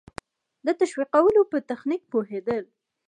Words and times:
د 0.65 0.67
تشویقولو 0.81 1.41
په 1.51 1.57
تخنیک 1.69 2.01
پوهېدل. 2.11 2.63